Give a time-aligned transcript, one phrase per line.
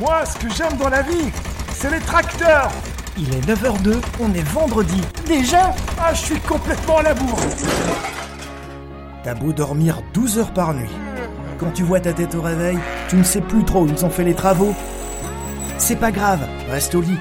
[0.00, 1.30] Moi, ce que j'aime dans la vie,
[1.74, 2.70] c'est les tracteurs.
[3.18, 4.98] Il est 9h02, on est vendredi.
[5.26, 7.38] Déjà Ah, je suis complètement à la bourre.
[9.22, 10.88] T'as beau dormir 12 heures par nuit.
[11.58, 12.78] Quand tu vois ta tête au réveil,
[13.10, 14.74] tu ne sais plus trop où ils ont fait les travaux.
[15.76, 16.40] C'est pas grave,
[16.70, 17.18] reste au lit.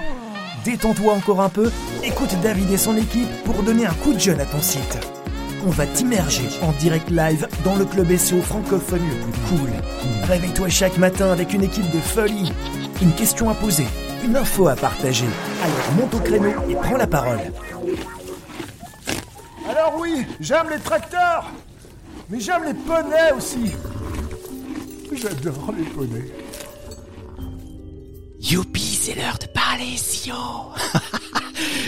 [0.63, 1.69] Détends-toi encore un peu,
[2.05, 5.18] écoute David et son équipe pour donner un coup de jeune à ton site.
[5.65, 9.69] On va t'immerger en direct live dans le club SEO francophone le plus cool.
[10.23, 12.51] Réveille-toi chaque matin avec une équipe de folie.
[13.01, 13.85] Une question à poser,
[14.23, 15.25] une info à partager.
[15.61, 17.39] Alors monte au créneau et prends la parole.
[19.69, 21.45] Alors oui, j'aime les tracteurs.
[22.29, 23.71] Mais j'aime les poneys aussi.
[25.11, 26.31] J'adore les poneys.
[28.39, 30.33] Youpi, c'est l'heure de parler, Sio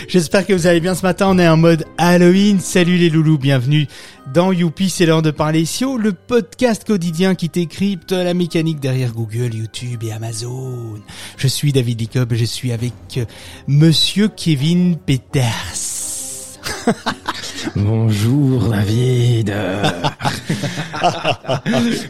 [0.08, 2.58] J'espère que vous allez bien ce matin, on est en mode Halloween.
[2.60, 3.86] Salut les loulous, bienvenue
[4.32, 9.12] dans Youpi, c'est l'heure de parler SEO, le podcast quotidien qui décrypte la mécanique derrière
[9.12, 10.94] Google, YouTube et Amazon.
[11.36, 13.24] Je suis David Licob et je suis avec euh,
[13.66, 16.58] monsieur Kevin Peters.
[17.76, 19.52] Bonjour David.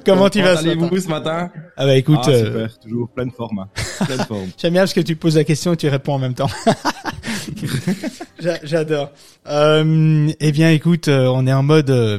[0.04, 1.50] Comment tu vas ce allez-vous matin ce matin?
[1.76, 3.60] Ah bah écoute, Ah, euh, super, toujours pleine forme.
[3.60, 3.68] hein.
[4.06, 4.48] Pleine forme.
[4.58, 6.50] J'aime bien parce que tu poses la question et tu réponds en même temps.
[8.40, 9.10] J'a- J'adore.
[9.48, 12.18] Euh, eh bien, écoute, euh, on est en mode, euh,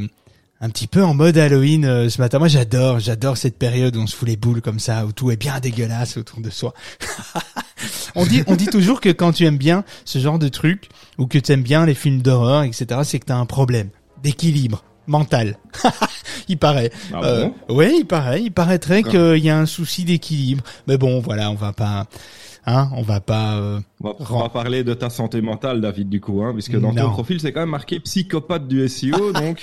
[0.62, 2.40] un petit peu en mode Halloween euh, ce matin.
[2.40, 5.30] Moi, j'adore, j'adore cette période où on se fout les boules comme ça, où tout
[5.32, 6.74] est bien dégueulasse autour de soi.
[8.16, 11.28] on dit, on dit toujours que quand tu aimes bien ce genre de truc ou
[11.28, 13.90] que tu aimes bien les films d'horreur, etc., c'est que t'as un problème
[14.22, 15.58] d'équilibre mental.
[16.48, 16.92] il paraît.
[17.14, 20.64] Ah Euh, ouais, il paraît, il paraîtrait qu'il y a un souci d'équilibre.
[20.88, 22.06] Mais bon, voilà, on va pas,
[22.66, 23.56] hein, on va pas.
[23.56, 26.80] euh, on, va, on va parler de ta santé mentale, David, du coup, hein, puisque
[26.80, 27.04] dans Non.
[27.06, 29.62] ton profil, c'est quand même marqué psychopathe du SEO, donc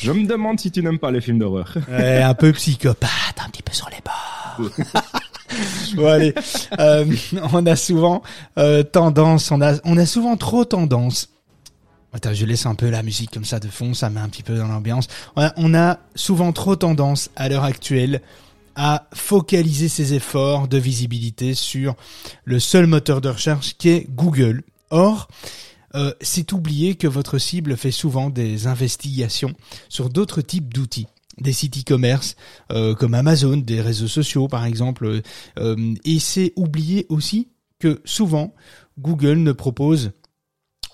[0.00, 1.74] je me demande si tu n'aimes pas les films d'horreur.
[1.88, 3.10] ouais, un peu psychopathe,
[3.44, 4.70] un petit peu sur les bords.
[5.96, 6.34] bon allez,
[6.78, 7.04] euh,
[7.52, 8.22] on a souvent
[8.58, 11.28] euh, tendance, on a, on a souvent trop tendance.
[12.12, 14.42] Attends, je laisse un peu la musique comme ça de fond, ça met un petit
[14.42, 15.06] peu dans l'ambiance.
[15.36, 18.20] On a souvent trop tendance à l'heure actuelle
[18.74, 21.94] à focaliser ses efforts de visibilité sur
[22.44, 24.62] le seul moteur de recherche qui est Google.
[24.90, 25.28] Or,
[25.94, 29.54] euh, c'est oublier que votre cible fait souvent des investigations
[29.88, 31.06] sur d'autres types d'outils
[31.38, 32.36] des sites e-commerce
[32.70, 35.22] euh, comme Amazon, des réseaux sociaux par exemple,
[35.58, 37.48] euh, et c'est oublier aussi
[37.78, 38.54] que souvent
[38.98, 40.12] Google ne propose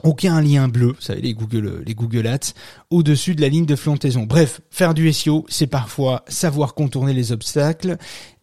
[0.02, 2.52] aucun lien bleu, vous savez les Google les Google Ads
[2.90, 4.24] au-dessus de la ligne de flottaison.
[4.24, 7.96] Bref, faire du SEO, c'est parfois savoir contourner les obstacles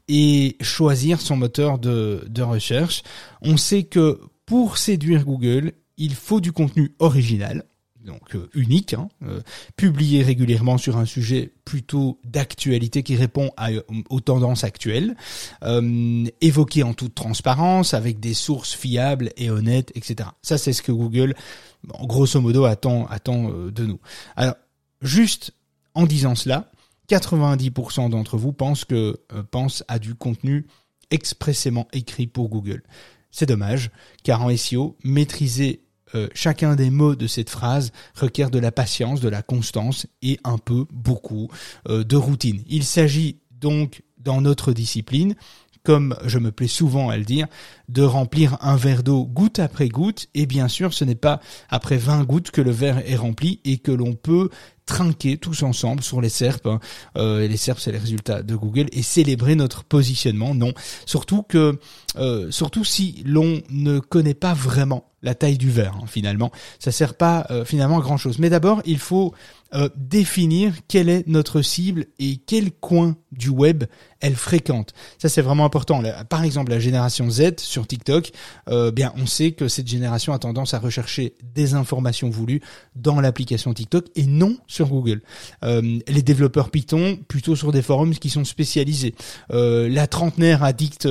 [0.07, 3.03] et choisir son moteur de, de recherche.
[3.41, 7.63] On sait que pour séduire Google, il faut du contenu original,
[8.03, 9.41] donc euh, unique, hein, euh,
[9.75, 13.69] publié régulièrement sur un sujet plutôt d'actualité qui répond à,
[14.09, 15.15] aux tendances actuelles,
[15.63, 20.29] euh, évoqué en toute transparence, avec des sources fiables et honnêtes, etc.
[20.41, 21.35] Ça, c'est ce que Google,
[21.83, 23.99] bon, grosso modo, attend, euh, de nous.
[24.35, 24.55] Alors,
[25.01, 25.53] juste
[25.93, 26.71] en disant cela,
[27.09, 30.67] 90% d'entre vous pensent que euh, pensent à du contenu
[31.11, 32.83] expressément écrit pour Google.
[33.31, 33.91] C'est dommage,
[34.23, 35.82] car en SEO, maîtriser
[36.15, 40.39] euh, chacun des mots de cette phrase requiert de la patience, de la constance et
[40.43, 41.49] un peu, beaucoup,
[41.89, 42.63] euh, de routine.
[42.67, 45.35] Il s'agit donc, dans notre discipline,
[45.83, 47.47] comme je me plais souvent à le dire,
[47.89, 51.97] de remplir un verre d'eau goutte après goutte, et bien sûr, ce n'est pas après
[51.97, 54.49] 20 gouttes que le verre est rempli et que l'on peut
[54.85, 56.67] trinquer tous ensemble sur les SERP.
[56.67, 56.79] hein.
[57.17, 60.55] Euh, et les SERP, c'est les résultats de Google, et célébrer notre positionnement.
[60.55, 60.73] Non,
[61.05, 61.79] surtout que,
[62.15, 66.91] euh, surtout si l'on ne connaît pas vraiment la taille du verre, hein, finalement, ça
[66.91, 68.37] sert pas euh, finalement à grand chose.
[68.39, 69.33] Mais d'abord, il faut
[69.73, 73.85] euh, définir quelle est notre cible et quel coin du web
[74.19, 74.93] elle fréquente.
[75.17, 76.03] Ça, c'est vraiment important.
[76.29, 78.31] Par exemple, la génération Z sur TikTok,
[78.69, 82.61] euh, bien, on sait que cette génération a tendance à rechercher des informations voulues
[82.95, 85.21] dans l'application TikTok et non sur Google.
[85.63, 89.15] Les développeurs Python, plutôt sur des forums qui sont spécialisés.
[89.49, 91.07] La trentenaire addict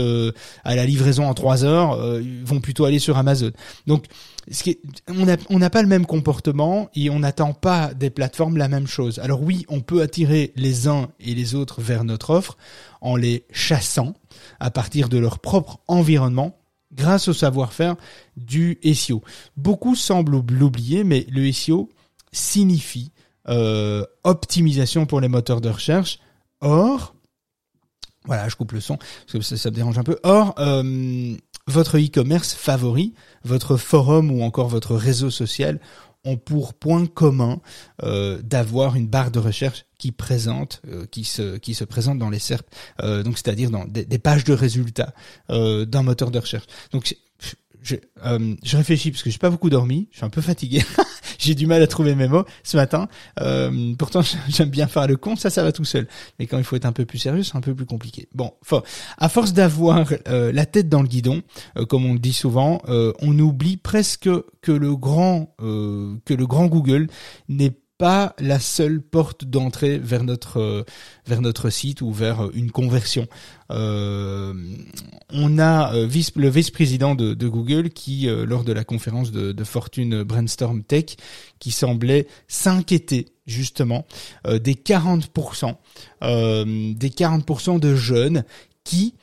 [0.64, 1.98] à la livraison en trois heures
[2.44, 3.50] vont plutôt aller sur Amazon.
[4.66, 4.80] Est-
[5.48, 9.18] on n'a pas le même comportement et on n'attend pas des plateformes la même chose.
[9.18, 12.56] Alors oui, on peut attirer les uns et les autres vers notre offre
[13.00, 14.14] en les chassant
[14.60, 16.58] à partir de leur propre environnement
[16.94, 17.96] grâce au savoir-faire
[18.36, 19.22] du SEO.
[19.56, 21.88] Beaucoup semblent l'oublier, mais le SEO
[22.32, 23.12] signifie
[23.48, 26.18] euh, optimisation pour les moteurs de recherche.
[26.60, 27.14] Or,
[28.24, 30.16] voilà, je coupe le son parce que ça, ça me dérange un peu.
[30.22, 31.34] Or, euh,
[31.66, 33.14] votre e-commerce favori,
[33.44, 35.80] votre forum ou encore votre réseau social
[36.24, 37.60] ont pour point commun
[38.02, 42.66] euh, d'avoir une barre de recherche qui présente, euh, qui se présente dans les SERP,
[43.02, 45.14] euh, donc c'est-à-dire dans des, pages de résultats
[45.50, 46.66] euh, d'un moteur de recherche.
[46.92, 47.14] Donc
[47.82, 50.82] je, je réfléchis parce que j'ai pas beaucoup dormi, je suis un peu fatigué,
[51.42, 53.08] j'ai du mal à trouver mes mots ce matin.
[53.40, 56.06] Euh, pourtant j'aime bien faire le con, ça ça va tout seul.
[56.38, 58.28] Mais quand il faut être un peu plus sérieux, c'est un peu plus compliqué.
[58.34, 58.82] Bon, enfin,
[59.18, 61.42] à force d'avoir euh, la tête dans le guidon,
[61.76, 64.28] euh, comme on le dit souvent, euh, on oublie presque
[64.60, 67.08] que le grand que le grand Google
[67.48, 73.26] n'est la seule porte d'entrée vers notre euh, site ou vers euh, une conversion.
[73.70, 74.52] Euh,
[75.30, 81.16] on a le vice-président de, Google qui, lors de la conférence de, Fortune Brainstorm Tech,
[81.58, 84.04] qui semblait s'inquiéter justement
[84.44, 85.74] des 40%,
[86.22, 88.44] euh, des 40% de jeunes
[88.84, 89.14] qui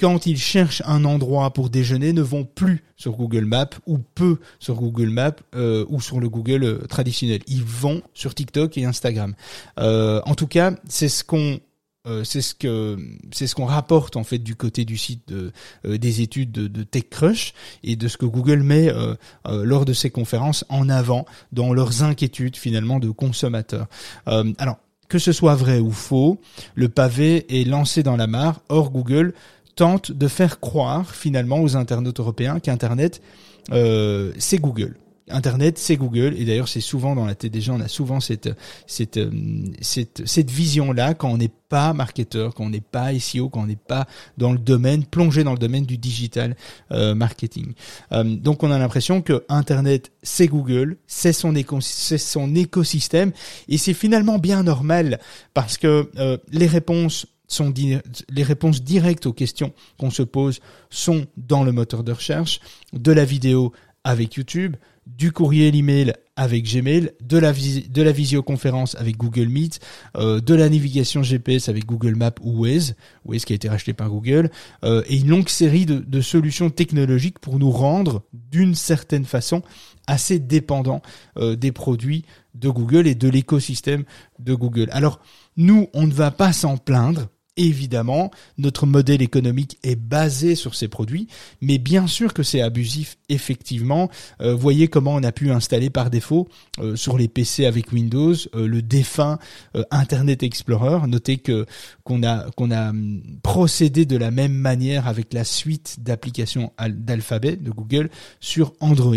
[0.00, 4.38] quand ils cherchent un endroit pour déjeuner, ne vont plus sur Google Maps ou peu
[4.58, 7.40] sur Google Maps euh, ou sur le Google euh, traditionnel.
[7.46, 9.34] Ils vont sur TikTok et Instagram.
[9.78, 11.60] Euh, en tout cas, c'est ce qu'on
[12.06, 12.96] euh, c'est ce que
[13.30, 15.50] c'est ce qu'on rapporte en fait du côté du site euh,
[15.84, 17.52] des études de, de TechCrush
[17.84, 22.02] et de ce que Google met euh, lors de ses conférences en avant dans leurs
[22.02, 23.86] inquiétudes finalement de consommateurs.
[24.26, 24.78] Alors
[25.10, 26.40] que ce soit vrai ou faux,
[26.74, 28.62] le pavé est lancé dans la mare.
[28.68, 29.34] Or Google
[29.80, 33.22] tente de faire croire finalement aux internautes européens qu'Internet,
[33.72, 34.98] euh, c'est Google.
[35.30, 38.20] Internet, c'est Google, et d'ailleurs c'est souvent dans la tête des gens, on a souvent
[38.20, 38.50] cette
[38.86, 39.30] cette euh,
[39.80, 43.68] cette, cette vision-là quand on n'est pas marketeur, quand on n'est pas SEO, quand on
[43.68, 44.06] n'est pas
[44.36, 46.56] dans le domaine plongé dans le domaine du digital
[46.92, 47.72] euh, marketing.
[48.10, 53.32] Donc on a l'impression que Internet, c'est Google, c'est son c'est son écosystème,
[53.66, 55.20] et c'est finalement bien normal
[55.54, 56.10] parce que
[56.50, 57.72] les réponses sont
[58.30, 60.60] les réponses directes aux questions qu'on se pose
[60.90, 62.60] sont dans le moteur de recherche,
[62.92, 63.72] de la vidéo
[64.04, 64.76] avec YouTube,
[65.06, 69.80] du courrier l'email avec Gmail, de la, visioconférence avec Google Meet,
[70.16, 72.94] euh, de la navigation GPS avec Google Maps ou Waze,
[73.26, 74.50] Waze qui a été racheté par Google,
[74.84, 79.62] euh, et une longue série de, de, solutions technologiques pour nous rendre d'une certaine façon
[80.06, 81.02] assez dépendants
[81.36, 82.24] euh, des produits
[82.54, 84.04] de Google et de l'écosystème
[84.38, 84.88] de Google.
[84.92, 85.20] Alors
[85.56, 90.88] nous, on ne va pas s'en plaindre évidemment, notre modèle économique est basé sur ces
[90.88, 91.28] produits,
[91.60, 94.10] mais bien sûr que c'est abusif, effectivement.
[94.40, 96.48] Euh, voyez comment on a pu installer par défaut
[96.78, 99.38] euh, sur les PC avec Windows euh, le défunt
[99.76, 101.06] euh, Internet Explorer.
[101.06, 101.66] Notez que
[102.04, 107.56] qu'on a qu'on a hum, procédé de la même manière avec la suite d'applications d'alphabet
[107.56, 108.10] de Google
[108.40, 109.16] sur Android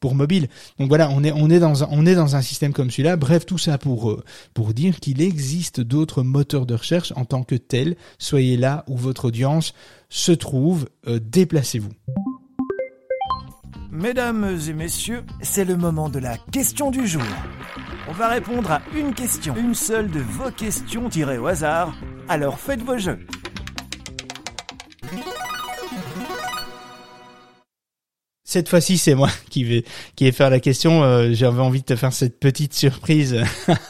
[0.00, 0.48] pour mobile.
[0.78, 3.16] Donc voilà, on est on est dans un, on est dans un système comme celui-là.
[3.16, 4.24] Bref, tout ça pour euh,
[4.54, 7.79] pour dire qu'il existe d'autres moteurs de recherche en tant que tel
[8.18, 9.74] Soyez là où votre audience
[10.08, 10.88] se trouve.
[11.06, 11.90] Euh, Déplacez-vous.
[13.92, 17.22] Mesdames et messieurs, c'est le moment de la question du jour.
[18.08, 21.94] On va répondre à une question, une seule de vos questions tirées au hasard.
[22.28, 23.18] Alors faites vos jeux.
[28.50, 29.84] Cette fois-ci, c'est moi qui vais
[30.16, 31.04] qui vais faire la question.
[31.04, 33.36] Euh, J'avais envie de te faire cette petite surprise,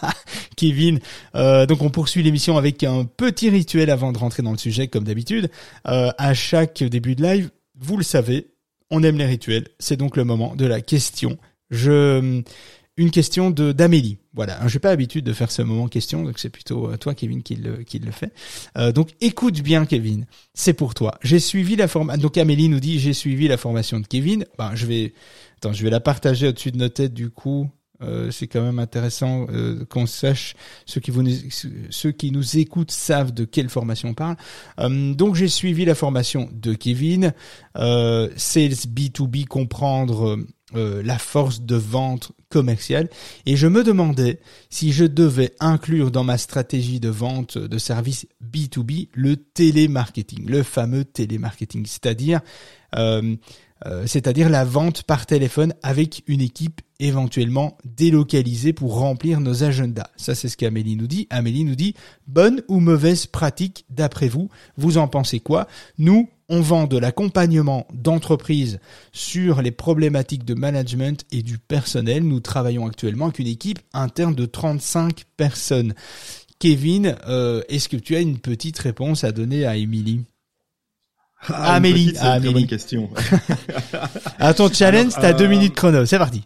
[0.57, 1.01] Kevin.
[1.35, 4.87] Euh, donc, on poursuit l'émission avec un petit rituel avant de rentrer dans le sujet,
[4.87, 5.51] comme d'habitude.
[5.89, 7.49] Euh, à chaque début de live,
[7.79, 8.49] vous le savez,
[8.91, 9.67] on aime les rituels.
[9.79, 11.39] C'est donc le moment de la question.
[11.71, 12.43] Je
[12.97, 14.19] une question de d'Amélie.
[14.35, 17.57] Voilà, j'ai pas l'habitude de faire ce moment question, donc c'est plutôt toi, Kevin, qui
[17.57, 18.33] le qui le fait.
[18.77, 21.19] Euh, donc écoute bien, Kevin, c'est pour toi.
[21.23, 22.23] J'ai suivi la formation.
[22.23, 24.45] Donc Amélie nous dit j'ai suivi la formation de Kevin.
[24.59, 25.15] Ben je vais,
[25.57, 27.69] attends, je vais la partager au-dessus de nos têtes du coup.
[28.03, 30.55] Euh, c'est quand même intéressant euh, qu'on sache
[30.87, 31.23] ceux qui vous
[31.91, 34.37] ceux qui nous écoutent savent de quelle formation on parle.
[34.79, 37.35] Euh, donc j'ai suivi la formation de Kevin,
[37.77, 40.39] euh, Sales B2B comprendre
[40.75, 43.09] euh, la force de vente commerciale
[43.47, 48.27] et je me demandais si je devais inclure dans ma stratégie de vente de services
[48.43, 52.41] B2B le télémarketing, le fameux télémarketing, c'est-à-dire
[52.97, 53.37] euh,
[53.87, 60.11] euh, c'est-à-dire la vente par téléphone avec une équipe éventuellement délocalisée pour remplir nos agendas.
[60.17, 61.27] Ça, c'est ce qu'Amélie nous dit.
[61.31, 61.95] Amélie nous dit,
[62.27, 64.51] bonne ou mauvaise pratique d'après vous?
[64.77, 65.67] Vous en pensez quoi?
[65.97, 68.81] Nous, on vend de l'accompagnement d'entreprise
[69.13, 72.25] sur les problématiques de management et du personnel.
[72.25, 75.95] Nous travaillons actuellement avec une équipe interne de 35 personnes.
[76.59, 80.25] Kevin, euh, est-ce que tu as une petite réponse à donner à Émilie?
[81.49, 82.43] Ah, Amélie, petite, Amélie.
[82.43, 83.11] Très bonne question.
[84.39, 86.05] à ton challenge, t'as deux minutes chrono.
[86.05, 86.43] C'est parti.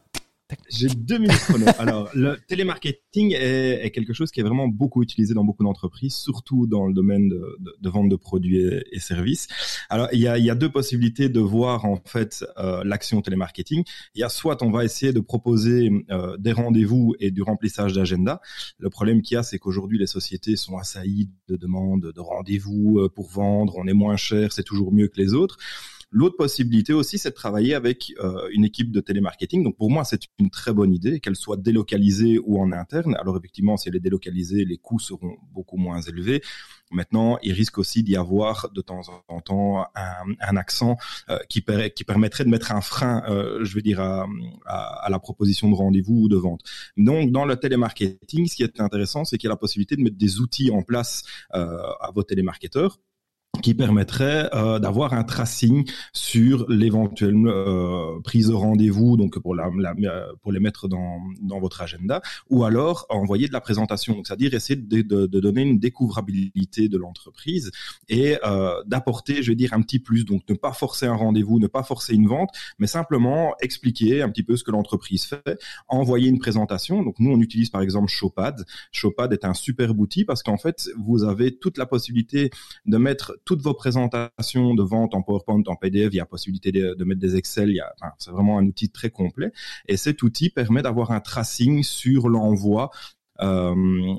[0.69, 1.67] J'ai deux minutes chrono.
[1.79, 6.15] Alors, le télémarketing est, est, quelque chose qui est vraiment beaucoup utilisé dans beaucoup d'entreprises,
[6.15, 8.61] surtout dans le domaine de, de, de vente de produits
[8.93, 9.49] et, services.
[9.91, 13.85] Alors, il y, a, y a deux possibilités de voir en fait euh, l'action télémarketing.
[14.15, 17.93] Il y a soit on va essayer de proposer euh, des rendez-vous et du remplissage
[17.93, 18.41] d'agenda.
[18.79, 22.99] Le problème qu'il y a, c'est qu'aujourd'hui les sociétés sont assaillies de demandes de rendez-vous
[22.99, 23.75] euh, pour vendre.
[23.77, 25.59] On est moins cher, c'est toujours mieux que les autres.
[26.15, 29.65] L'autre possibilité aussi, c'est de travailler avec euh, une équipe de télémarketing.
[29.65, 33.17] Donc pour moi, c'est une très bonne idée, qu'elle soit délocalisée ou en interne.
[33.17, 36.41] Alors effectivement, si elle est délocalisée, les coûts seront beaucoup moins élevés.
[36.93, 40.97] Maintenant, il risque aussi d'y avoir de temps en temps un, accent
[41.31, 45.19] euh, qui, per qui, permettrait de mettre un frein, euh, je veux dire, à la
[45.19, 46.61] proposition de rendez-vous ou de vente.
[46.97, 50.03] Donc, dans le télémarketing, ce qui est intéressant, c'est qu'il y a la possibilité de
[50.03, 53.01] mettre des outils en place euh, à vos télémarketeurs
[53.63, 59.71] qui permettrait euh, d'avoir un tracing sur l'éventuelle euh, prise de rendez-vous, donc pour, la,
[59.79, 64.23] la, euh, pour les mettre dans, dans votre agenda, ou alors envoyer de la présentation,
[64.25, 67.71] c'est-à-dire essayer de, de, de, donner une découvrabilité de l'entreprise
[68.09, 70.25] et euh, d'apporter, je vais dire, un petit plus.
[70.25, 74.31] Donc ne pas forcer un rendez-vous, ne pas forcer une vente, mais simplement expliquer un
[74.31, 75.59] petit peu ce que l'entreprise fait,
[75.89, 77.03] envoyer une présentation.
[77.03, 78.65] Donc nous, on utilise par exemple Showpad.
[78.93, 82.51] Showpad est un super outil parce qu'en fait, vous avez toute la possibilité
[82.87, 86.73] de mettre toutes vos présentations de vente en PowerPoint, en PDF, il y a possibilité
[86.73, 89.53] de, mettre des Excel, il y a, enfin, c'est vraiment un outil très complet.
[89.87, 92.91] Et cet outil permet d'avoir un tracing sur l'envoi
[93.41, 93.75] euh,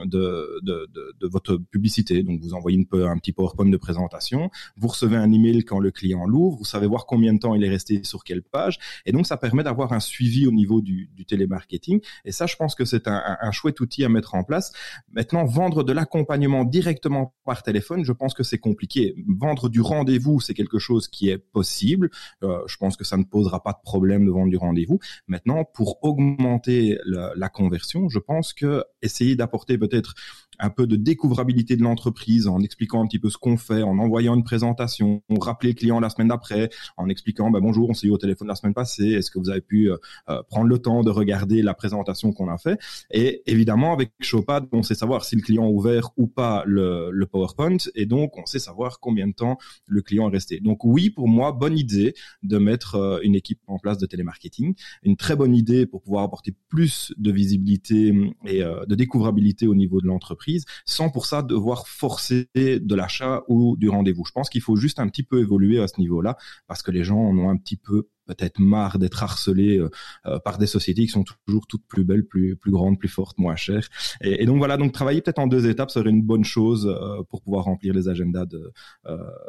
[0.06, 2.22] de, de, de, votre publicité.
[2.22, 6.26] Donc vous envoyez un petit PowerPoint de présentation, vous recevez un email quand le client
[6.26, 9.26] l'ouvre, vous savez voir combien de temps il est resté sur quelle page, et donc
[9.26, 12.02] ça permet d'avoir un suivi au niveau du, du télémarketing.
[12.26, 14.74] Et ça, je pense que c'est un, un, chouette outil à mettre en place.
[15.14, 19.16] Maintenant, vendre de l'accompagnement directement par téléphone, je pense que c'est compliqué.
[19.28, 22.10] Vendre du rendez-vous, c'est quelque chose qui est possible.
[22.44, 25.00] Euh, je pense que ça ne posera pas de problème de vendre du rendez-vous.
[25.28, 30.14] Maintenant, pour augmenter la conversion, je pense que essayer d'apporter peut-être
[30.60, 33.98] un peu de découvrabilité de l'entreprise en expliquant un petit peu ce qu'on fait, en
[34.00, 38.08] envoyant une présentation, rappeler le client la semaine d'après, en expliquant bah, bonjour, on s'est
[38.08, 39.98] eu au téléphone la semaine passée, est-ce que vous avez pu euh,
[40.30, 42.80] euh, prendre le temps de regarder la présentation qu'on a fait?
[43.12, 47.26] Et évidemment, avec Showpad, on sait savoir si le client a ouvert ou pas le,
[47.32, 49.58] PowerPoint, et donc on sait savoir combien de temps
[49.88, 50.60] le client est resté.
[50.60, 54.76] Donc oui, pour moi, bonne idée de mettre euh, une équipe en place de télémarketing,
[55.04, 58.14] une très bonne idée pour pouvoir apporter plus de visibilité
[58.46, 63.76] et de découvrabilité au niveau de l'entreprise sans pour ça devoir forcer de l'achat ou
[63.78, 64.26] du rendez-vous.
[64.26, 66.38] Je pense qu'il faut juste un petit peu évoluer à ce niveau-là
[66.68, 69.90] parce que les gens en ont un petit peu peut-être marre d'être harcelés euh,
[70.26, 73.38] euh, par des sociétés qui sont toujours toutes plus belles, plus plus grandes, plus fortes,
[73.38, 73.88] moins chères.
[74.22, 77.42] Et, donc voilà, donc travailler peut-être en deux étapes serait une bonne chose euh, pour
[77.42, 78.72] pouvoir remplir les agendas de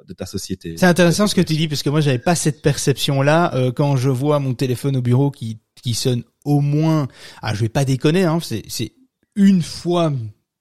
[0.06, 0.76] de ta société.
[0.76, 3.96] C'est intéressant ce que tu dis parce que moi j'avais pas cette perception là quand
[3.96, 7.08] je vois mon téléphone au bureau qui qui sonne au moins,
[7.42, 8.92] ah je vais pas déconner, hein, c'est
[9.36, 10.12] une fois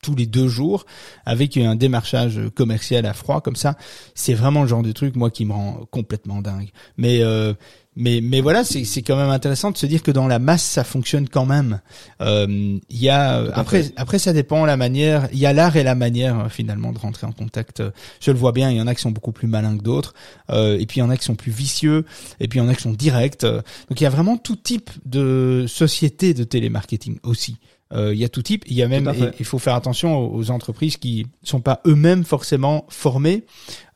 [0.05, 0.85] tous les deux jours
[1.25, 3.75] avec un démarchage commercial à froid comme ça.
[4.13, 6.69] C'est vraiment le genre de truc moi qui me rend complètement dingue.
[6.97, 7.53] Mais euh,
[7.95, 10.63] mais mais voilà c'est c'est quand même intéressant de se dire que dans la masse
[10.63, 11.79] ça fonctionne quand même.
[12.21, 15.83] Euh, il y a après après ça dépend la manière il y a l'art et
[15.83, 17.81] la manière euh, finalement de rentrer en contact.
[18.19, 20.13] Je le vois bien il y en a qui sont beaucoup plus malins que d'autres.
[20.51, 22.05] Euh, et puis il y en a qui sont plus vicieux.
[22.39, 23.43] Et puis il y en a qui sont directs.
[23.43, 27.57] Donc il y a vraiment tout type de société de télémarketing aussi
[27.93, 28.63] euh, il y a tout type.
[28.67, 32.85] Il y a même, il faut faire attention aux, entreprises qui sont pas eux-mêmes forcément
[32.89, 33.45] formés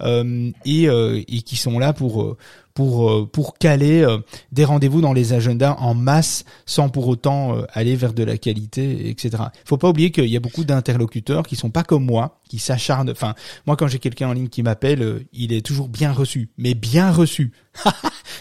[0.01, 2.37] euh, et, euh, et, qui sont là pour euh,
[2.73, 4.05] pour euh, pour caler
[4.51, 9.09] des rendez-vous dans les agendas en masse sans pour autant aller vers de la qualité,
[9.09, 9.43] etc.
[9.55, 12.59] Il faut pas oublier qu'il y a beaucoup d'interlocuteurs qui sont pas comme moi, qui
[12.59, 13.09] s'acharnent.
[13.09, 13.33] Enfin,
[13.65, 17.11] moi quand j'ai quelqu'un en ligne qui m'appelle, il est toujours bien reçu, mais bien
[17.11, 17.51] reçu.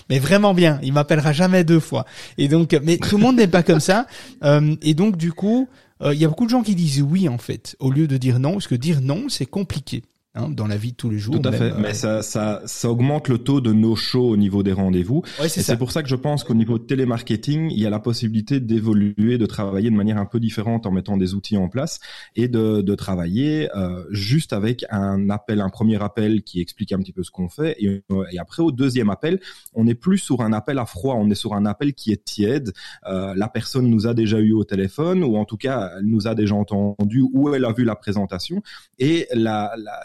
[0.08, 0.78] mais vraiment bien.
[0.82, 2.04] Il m'appellera jamais deux fois.
[2.36, 4.06] Et donc, mais tout le monde n'est pas comme ça.
[4.44, 5.68] Euh, et donc, du coup,
[6.04, 8.38] il y a beaucoup de gens qui disent oui en fait, au lieu de dire
[8.38, 10.02] non, parce que dire non, c'est compliqué.
[10.38, 11.40] Hein, dans la vie de tous les jours.
[11.40, 14.72] Tout à fait, mais ça, ça, ça augmente le taux de no-show au niveau des
[14.72, 15.22] rendez-vous.
[15.40, 17.86] Ouais, c'est et c'est pour ça que je pense qu'au niveau de télémarketing, il y
[17.86, 21.56] a la possibilité d'évoluer, de travailler de manière un peu différente en mettant des outils
[21.56, 21.98] en place
[22.36, 26.98] et de, de travailler euh, juste avec un appel, un premier appel qui explique un
[26.98, 28.02] petit peu ce qu'on fait et,
[28.32, 29.40] et, après au deuxième appel,
[29.74, 32.24] on n'est plus sur un appel à froid, on est sur un appel qui est
[32.24, 32.72] tiède.
[33.06, 36.28] Euh, la personne nous a déjà eu au téléphone ou en tout cas elle nous
[36.28, 38.62] a déjà entendu ou elle a vu la présentation
[38.98, 39.98] et la, la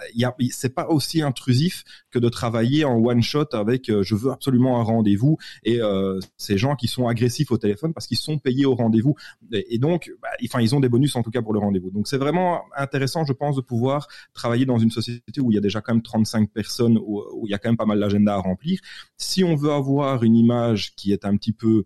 [0.51, 4.79] c'est pas aussi intrusif que de travailler en one shot avec euh, je veux absolument
[4.79, 8.65] un rendez-vous et euh, ces gens qui sont agressifs au téléphone parce qu'ils sont payés
[8.65, 9.15] au rendez-vous
[9.51, 11.91] et, donc bah, enfin ils ont des bonus en tout cas pour le rendez-vous.
[11.91, 15.57] Donc c'est vraiment intéressant je pense de pouvoir travailler dans une société où il y
[15.57, 17.99] a déjà quand même 35 personnes où, où il y a quand même pas mal
[17.99, 18.79] d'agenda à remplir.
[19.17, 21.85] Si on veut avoir une image qui est un petit peu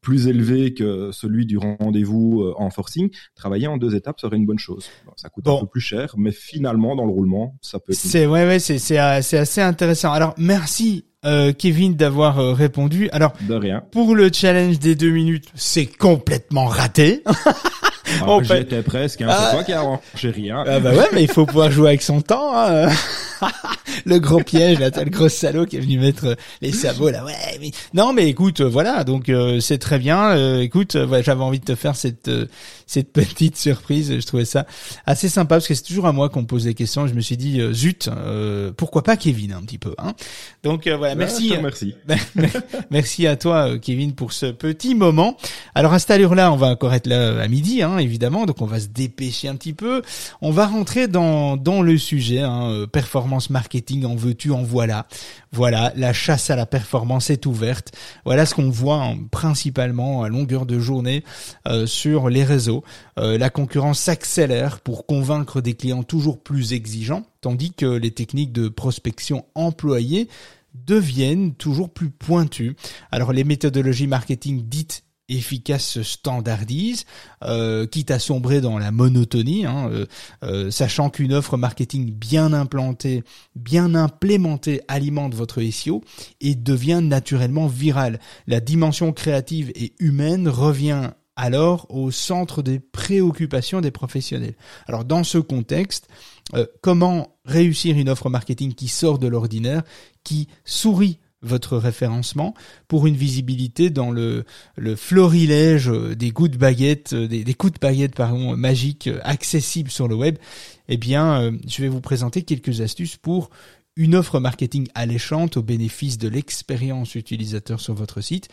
[0.00, 4.58] plus élevé que celui du rendez-vous en forcing, travailler en deux étapes serait une bonne
[4.58, 4.88] chose.
[5.16, 7.92] ça coûte un peu plus cher, mais finalement dans le roulement, ça peut.
[7.92, 10.12] C'est ouais ouais c'est c'est assez intéressant.
[10.12, 13.08] Alors merci euh, Kevin d'avoir euh, répondu.
[13.12, 13.84] Alors, de rien.
[13.92, 17.22] Pour le challenge des deux minutes, c'est complètement raté.
[18.20, 19.50] Ah, J'étais presque, hein, c'est ah.
[19.52, 20.64] toi qui arrangé rien.
[20.66, 22.52] Ah bah ouais, mais il faut pouvoir jouer avec son temps.
[22.54, 22.88] Hein.
[24.04, 27.24] le gros piège, là, le gros salaud qui est venu mettre euh, les sabots là.
[27.24, 30.60] Ouais, mais non, mais écoute, euh, voilà, donc euh, c'est très bien.
[30.60, 32.30] écoute, j'avais envie de te faire cette
[32.86, 34.20] cette petite surprise.
[34.20, 34.66] Je trouvais ça
[35.06, 37.06] assez sympa parce que c'est toujours à moi qu'on pose des questions.
[37.06, 38.10] Je me suis dit zut,
[38.76, 39.94] pourquoi pas Kevin un petit peu.
[39.98, 40.14] Hein
[40.62, 41.54] donc voilà, merci.
[41.62, 41.94] merci.
[42.90, 45.36] merci à toi, Kevin, pour ce petit moment.
[45.74, 48.46] Alors à cette allure-là, on va encore être là à midi, hein, évidemment.
[48.46, 50.02] Donc on va se dépêcher un petit peu.
[50.40, 55.06] On va rentrer dans le sujet, hein, performance marketing en veux-tu, en voilà.
[55.52, 57.92] Voilà, la chasse à la performance est ouverte.
[58.24, 61.24] Voilà ce qu'on voit principalement à longueur de journée
[61.68, 62.84] euh, sur les réseaux.
[63.18, 68.52] Euh, la concurrence s'accélère pour convaincre des clients toujours plus exigeants, tandis que les techniques
[68.52, 70.28] de prospection employées
[70.74, 72.76] deviennent toujours plus pointues.
[73.10, 77.04] Alors les méthodologies marketing dites efficace se standardise,
[77.44, 80.06] euh, quitte à sombrer dans la monotonie, hein, euh,
[80.42, 83.22] euh, sachant qu'une offre marketing bien implantée,
[83.54, 86.02] bien implémentée alimente votre SEO
[86.40, 88.18] et devient naturellement virale.
[88.46, 94.54] La dimension créative et humaine revient alors au centre des préoccupations des professionnels.
[94.86, 96.08] Alors dans ce contexte,
[96.82, 99.82] comment réussir une offre marketing qui sort de l'ordinaire,
[100.24, 102.54] qui sourit votre référencement
[102.88, 104.44] pour une visibilité dans le,
[104.96, 110.08] florilège des coups de baguette, euh, des, coups de baguette pardon, magiques euh, accessibles sur
[110.08, 110.36] le web,
[110.88, 113.50] eh bien, euh, je vais vous présenter quelques astuces pour
[113.96, 118.48] une offre marketing alléchante au bénéfice de l'expérience utilisateur sur votre site,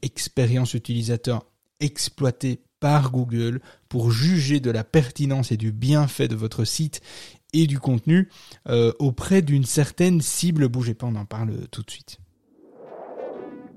[0.00, 1.44] expérience utilisateur
[1.80, 7.00] exploitée par Google pour juger de la pertinence et du bienfait de votre site
[7.54, 8.28] et du contenu
[8.68, 10.68] euh, auprès d'une certaine cible.
[10.68, 12.18] Bougez pas, on en parle tout de suite.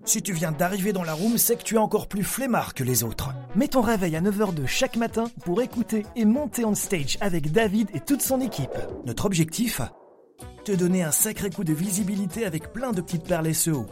[0.07, 2.85] Si tu viens d'arriver dans la room, c'est que tu es encore plus flemmard que
[2.85, 3.31] les autres.
[3.55, 7.51] Mets ton réveil à 9h de chaque matin pour écouter et monter on stage avec
[7.51, 8.77] David et toute son équipe.
[9.05, 9.81] Notre objectif
[10.63, 13.85] Te donner un sacré coup de visibilité avec plein de petites perles SEO.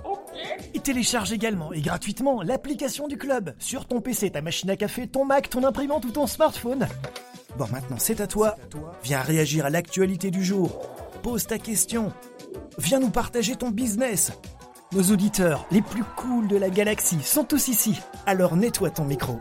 [0.73, 5.07] Et télécharge également et gratuitement l'application du club sur ton PC, ta machine à café,
[5.07, 6.87] ton Mac, ton imprimante ou ton smartphone.
[7.57, 8.55] Bon, maintenant c'est à toi.
[9.03, 10.81] Viens réagir à l'actualité du jour.
[11.23, 12.11] Pose ta question.
[12.77, 14.31] Viens nous partager ton business.
[14.91, 17.99] Nos auditeurs, les plus cools de la galaxie, sont tous ici.
[18.25, 19.37] Alors nettoie ton micro.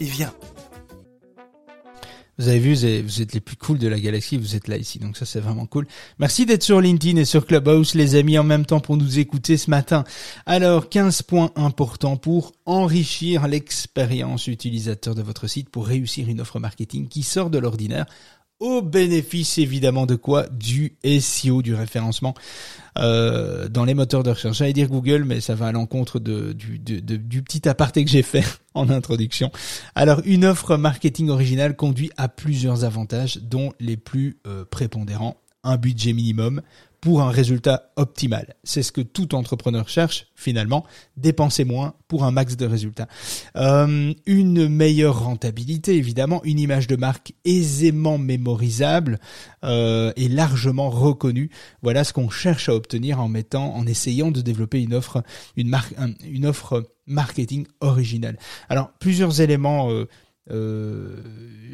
[0.00, 0.32] Et viens,
[2.40, 2.72] vous avez vu,
[3.02, 5.40] vous êtes les plus cool de la galaxie, vous êtes là ici, donc ça c'est
[5.40, 5.86] vraiment cool.
[6.18, 9.58] Merci d'être sur LinkedIn et sur Clubhouse, les amis, en même temps pour nous écouter
[9.58, 10.04] ce matin.
[10.46, 16.58] Alors, 15 points importants pour enrichir l'expérience utilisateur de votre site pour réussir une offre
[16.60, 18.06] marketing qui sort de l'ordinaire
[18.60, 20.46] au bénéfice évidemment de quoi?
[20.48, 22.34] Du SEO, du référencement
[22.98, 24.58] euh, dans les moteurs de recherche.
[24.58, 28.44] J'allais dire Google, mais ça va à l'encontre du, du petit aparté que j'ai fait
[28.74, 29.50] en introduction.
[29.94, 35.36] Alors, une offre marketing originale conduit à plusieurs avantages, dont les plus euh, prépondérants.
[35.62, 36.62] Un budget minimum,
[37.00, 38.54] pour un résultat optimal.
[38.62, 40.84] C'est ce que tout entrepreneur cherche finalement,
[41.16, 43.08] dépenser moins pour un max de résultats.
[43.56, 49.18] Euh, une meilleure rentabilité évidemment, une image de marque aisément mémorisable
[49.64, 51.50] euh, et largement reconnue.
[51.82, 55.22] Voilà ce qu'on cherche à obtenir en mettant, en essayant de développer une offre,
[55.56, 58.38] une marque, une offre marketing originale.
[58.68, 59.90] Alors plusieurs éléments.
[59.90, 60.06] Euh,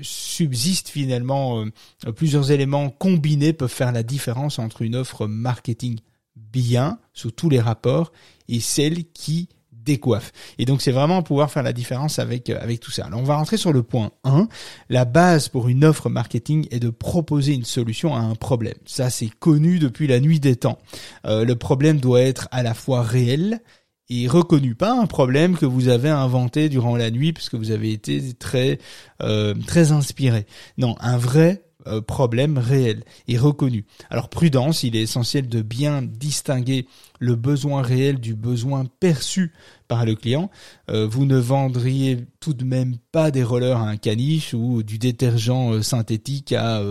[0.02, 5.98] subsiste finalement euh, plusieurs éléments combinés peuvent faire la différence entre une offre marketing
[6.34, 8.12] bien sous tous les rapports
[8.48, 10.32] et celle qui décoiffe.
[10.58, 13.06] Et donc c'est vraiment pouvoir faire la différence avec euh, avec tout ça.
[13.06, 14.48] Alors on va rentrer sur le point 1.
[14.90, 18.74] La base pour une offre marketing est de proposer une solution à un problème.
[18.84, 20.78] Ça c'est connu depuis la nuit des temps.
[21.24, 23.60] le problème doit être à la fois réel
[24.08, 27.72] et reconnu, pas un problème que vous avez inventé durant la nuit parce que vous
[27.72, 28.78] avez été très
[29.22, 30.46] euh, très inspiré.
[30.78, 33.84] Non, un vrai euh, problème réel et reconnu.
[34.10, 36.86] Alors prudence, il est essentiel de bien distinguer
[37.18, 39.52] le besoin réel du besoin perçu
[39.88, 40.50] par le client.
[40.90, 44.98] Euh, vous ne vendriez tout de même pas des rollers à un caniche ou du
[44.98, 46.82] détergent euh, synthétique à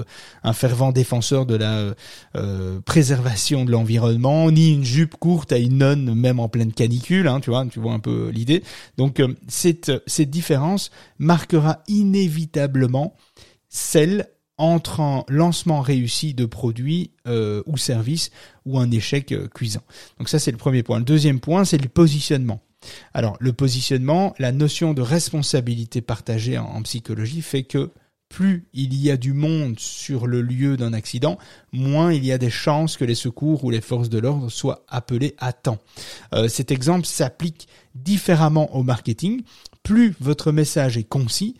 [0.44, 1.94] un fervent défenseur de la
[2.86, 7.28] préservation de l'environnement, ni une jupe courte à une nonne même en pleine canicule.
[7.28, 8.64] Hein, tu vois, tu vois un peu l'idée.
[8.98, 13.16] Donc cette cette différence marquera inévitablement
[13.70, 18.32] celle entre un lancement réussi de produits euh, ou services
[18.66, 19.84] ou un échec euh, cuisant.
[20.18, 21.00] Donc ça c'est le premier point.
[21.00, 22.62] Le deuxième point c'est le positionnement.
[23.14, 27.92] Alors le positionnement, la notion de responsabilité partagée en, psychologie fait que
[28.30, 31.38] plus il y a du monde sur le lieu d'un accident,
[31.72, 34.84] moins il y a des chances que les secours ou les forces de l'ordre soient
[34.88, 35.80] appelés à temps.
[36.34, 39.42] Euh, cet exemple s'applique différemment au marketing.
[39.84, 41.56] Plus votre message est concis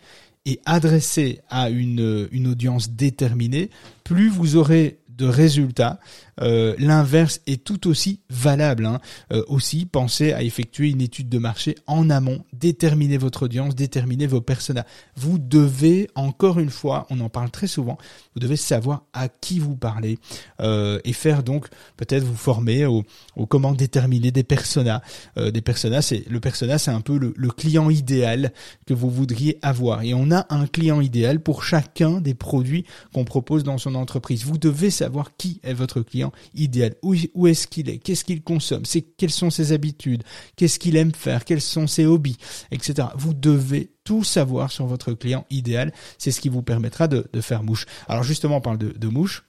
[0.46, 3.68] et adressé à une, une audience déterminée,
[4.04, 5.98] plus vous aurez de résultats.
[6.40, 8.86] Euh, L'inverse est tout aussi valable.
[8.86, 9.00] Hein.
[9.32, 14.26] Euh, aussi, pensez à effectuer une étude de marché en amont, déterminer votre audience, déterminer
[14.26, 14.84] vos personas.
[15.16, 17.98] Vous devez, encore une fois, on en parle très souvent,
[18.34, 20.18] vous devez savoir à qui vous parlez
[20.60, 23.04] euh, et faire donc peut-être vous former au,
[23.48, 25.02] comment déterminer des personas.
[25.36, 28.52] C'est le persona, c'est un peu le, client idéal
[28.86, 30.02] que vous voudriez avoir.
[30.02, 34.44] Et on a un client idéal pour chacun des produits qu'on propose dans son entreprise.
[34.44, 38.84] Vous devez savoir qui est votre client idéal, où, est-ce qu'il est, qu'est-ce qu'il consomme,
[38.84, 40.22] c'est quelles sont ses habitudes,
[40.56, 42.36] qu'est-ce qu'il aime faire, quels sont ses hobbies,
[42.70, 43.08] etc.
[43.16, 45.92] Vous devez tout savoir sur votre client idéal.
[46.18, 47.86] C'est ce qui vous permettra de, faire mouche.
[48.08, 49.44] Alors justement, on parle de, de mouche.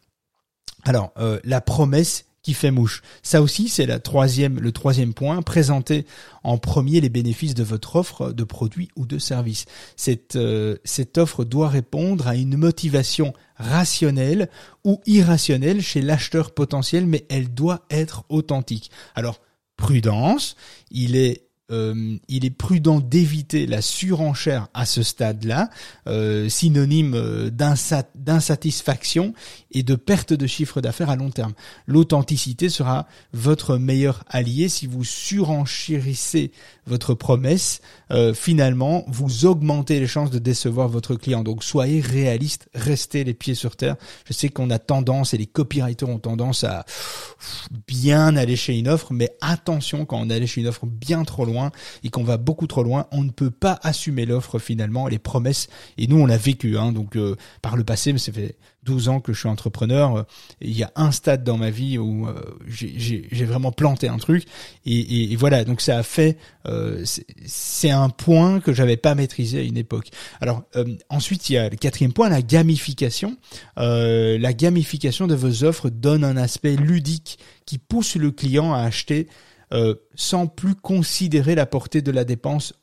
[0.83, 3.01] Alors euh, la promesse qui fait mouche.
[3.23, 5.41] Ça aussi, c'est la troisième, le troisième point.
[5.41, 6.05] Présenter
[6.45, 9.65] en premier les bénéfices de votre offre de produit ou de service.
[9.97, 14.49] Cette, euh, cette offre doit répondre à une motivation rationnelle
[14.85, 18.91] ou irrationnelle chez l'acheteur potentiel, mais elle doit être authentique.
[19.13, 19.41] Alors,
[19.75, 20.55] prudence,
[20.89, 25.69] il est euh, il est prudent d'éviter la surenchère à ce stade-là,
[26.07, 29.33] euh, synonyme euh, d'insatisfaction
[29.71, 31.53] et de perte de chiffre d'affaires à long terme.
[31.85, 36.51] L'authenticité sera votre meilleur allié si vous surenchérissez
[36.85, 37.81] votre promesse.
[38.11, 41.43] Euh, finalement, vous augmentez les chances de décevoir votre client.
[41.43, 43.97] Donc soyez réaliste, restez les pieds sur terre.
[44.25, 46.85] Je sais qu'on a tendance et les copywriters ont tendance à
[47.87, 51.43] bien aller chez une offre, mais attention quand on allait chez une offre bien trop
[51.43, 51.56] loin
[52.03, 55.67] et qu'on va beaucoup trop loin, on ne peut pas assumer l'offre finalement, les promesses.
[55.97, 56.77] Et nous, on l'a vécu.
[56.77, 60.25] Hein, donc euh, par le passé, mais ça fait 12 ans que je suis entrepreneur.
[60.61, 64.45] il y a un stade dans ma vie où euh, j'ai vraiment planté un truc.
[64.85, 66.37] Et, voilà, donc ça a fait...
[66.65, 67.03] Euh,
[67.45, 70.09] c'est un point que j'avais pas maîtrisé à une époque.
[70.39, 70.63] Alors
[71.09, 73.37] ensuite, il y a le quatrième point, la gamification.
[73.75, 79.27] la gamification de vos offres donne un aspect ludique qui pousse le client à acheter
[79.73, 82.73] euh, sans plus considérer la portée de la dépense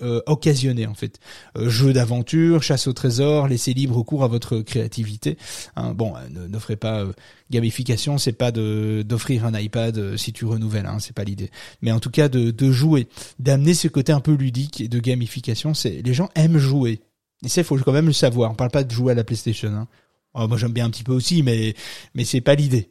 [0.00, 1.18] euh, occasionnée en fait.
[1.56, 5.36] Euh, jeu d'aventure, chasse au trésor, laissez libre cours à votre créativité.
[5.74, 7.04] Hein, bon, n'offrez pas
[7.50, 11.50] gamification, c'est pas de d'offrir un iPad si tu renouvelles, hein, c'est pas l'idée.
[11.82, 15.00] Mais en tout cas de, de jouer, d'amener ce côté un peu ludique et de
[15.00, 15.74] gamification.
[15.74, 17.00] C'est les gens aiment jouer.
[17.44, 18.50] Et ça, il faut quand même le savoir.
[18.50, 19.72] On parle pas de jouer à la PlayStation.
[19.72, 19.88] Hein.
[20.34, 21.74] Oh, moi, j'aime bien un petit peu aussi, mais
[22.14, 22.90] mais c'est pas l'idée.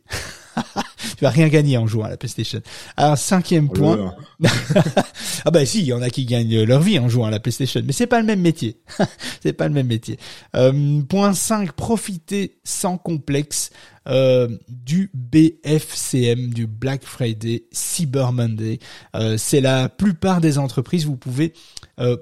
[1.16, 2.62] tu vas rien gagner en jouant à la PlayStation.
[2.96, 4.16] Alors cinquième oh point.
[5.46, 7.40] ah bah si, il y en a qui gagnent leur vie en jouant à la
[7.40, 8.78] PlayStation, mais c'est pas le même métier.
[9.44, 10.18] c'est pas le même métier.
[10.56, 13.72] Euh, point 5, profitez sans complexe
[14.08, 18.80] euh, du BFCM, du Black Friday, Cyber Monday.
[19.16, 21.54] Euh, c'est la plupart des entreprises, vous pouvez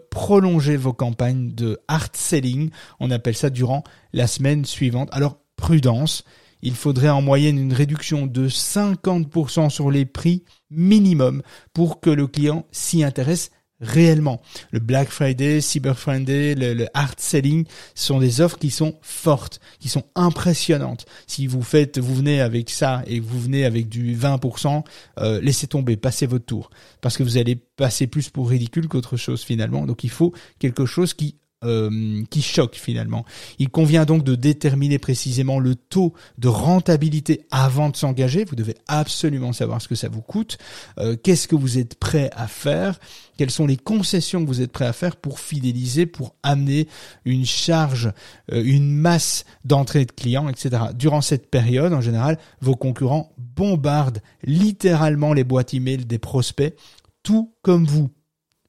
[0.10, 2.70] prolonger vos campagnes de hard selling.
[3.02, 5.10] On appelle ça durant la semaine suivante.
[5.12, 6.24] Alors prudence
[6.66, 12.26] il faudrait en moyenne une réduction de 50% sur les prix minimum pour que le
[12.26, 13.52] client s'y intéresse
[13.82, 14.42] réellement.
[14.72, 19.90] Le Black Friday, Cyber Friday, le, hard selling sont des offres qui sont fortes, qui
[19.90, 21.06] sont impressionnantes.
[21.28, 24.84] Si vous faites, vous venez avec ça et vous venez avec du 20%,
[25.20, 29.18] euh, laissez tomber, passez votre tour, parce que vous allez passer plus pour ridicule qu'autre
[29.18, 29.86] chose finalement.
[29.86, 33.26] Donc il faut quelque chose qui euh, qui choque finalement.
[33.60, 38.46] Il convient donc de déterminer précisément le taux de rentabilité avant de s'engager.
[38.46, 40.58] Vous devez absolument savoir ce que ça vous coûte,
[41.00, 43.00] euh, qu'est-ce que vous êtes prêt à faire,
[43.38, 46.88] quelles sont les concessions que vous êtes prêt à faire pour fidéliser, pour amener
[47.26, 48.12] une charge,
[48.52, 50.84] euh, une masse d'entrée de clients, etc.
[50.94, 56.76] Durant cette période, en général, vos concurrents bombardent littéralement les boîtes email des prospects,
[57.24, 58.10] tout comme vous.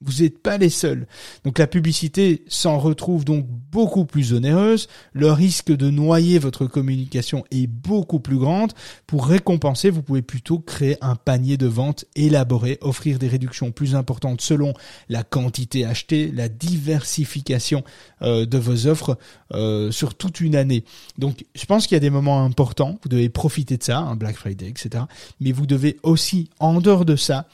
[0.03, 1.07] Vous n'êtes pas les seuls.
[1.45, 4.89] Donc la publicité s'en retrouve donc beaucoup plus onéreuse.
[5.15, 8.73] Le risque de noyer votre communication est beaucoup plus grande.
[9.07, 13.95] Pour récompenser, vous pouvez plutôt créer un panier de vente élaboré, offrir des réductions plus
[13.95, 14.75] importantes selon
[15.09, 17.83] la quantité achetée, la diversification
[18.21, 19.19] euh, de vos offres
[19.55, 20.85] euh, sur toute une année.
[21.17, 22.99] Donc je pense qu'il y a des moments importants.
[23.03, 25.05] Vous devez profiter de ça, un Black Friday, etc.
[25.41, 27.47] Mais vous devez aussi, en dehors de ça,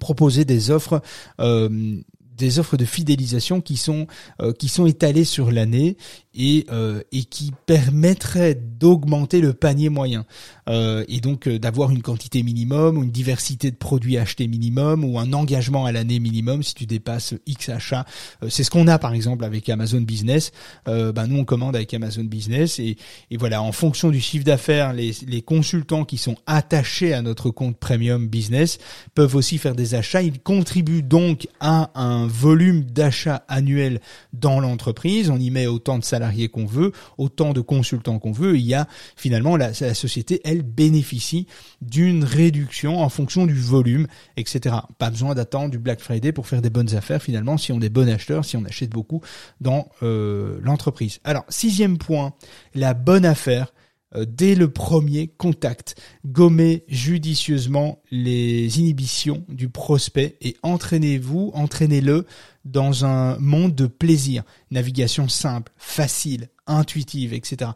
[0.00, 1.00] proposer des offres
[1.40, 2.00] euh,
[2.40, 4.06] des offres de fidélisation qui sont
[4.40, 5.96] euh, qui sont étalées sur l'année
[6.34, 10.24] et euh, et qui permettraient d'augmenter le panier moyen.
[10.68, 15.18] euh, et donc euh, d'avoir une quantité minimum une diversité de produits achetés minimum ou
[15.18, 18.04] un engagement à l'année minimum si tu dépasses X achats.
[18.44, 20.52] Euh, c'est ce qu'on a par exemple avec Amazon Business.
[20.86, 22.96] ben nous on commande avec Amazon Business et,
[23.30, 27.50] et voilà en fonction du chiffre d'affaires, les, les consultants qui sont attachés à notre
[27.50, 28.78] compte Premium Business
[29.14, 30.22] peuvent aussi faire des achats.
[30.22, 34.00] Ils contribuent donc à un volume d'achat annuel
[34.32, 35.30] dans l'entreprise.
[35.30, 38.56] On y met autant de salariés qu'on veut, autant de consultants qu'on veut.
[38.56, 41.46] Il y a finalement la, société, elle bénéficie
[41.80, 44.06] d'une réduction en fonction du volume,
[44.36, 44.76] etc.
[44.98, 47.88] Pas besoin d'attendre du Black Friday pour faire des bonnes affaires finalement si on est
[47.88, 49.20] bon acheteur, si on achète beaucoup
[49.60, 51.20] dans euh, l'entreprise.
[51.24, 52.32] Alors sixième point,
[52.74, 53.72] la bonne affaire
[54.16, 56.00] dès le premier contact.
[56.26, 62.26] Gommez judicieusement les inhibitions du prospect et entraînez-vous, entraînez-le
[62.64, 64.42] dans un monde de plaisir.
[64.70, 67.72] Navigation simple, facile, intuitive, etc.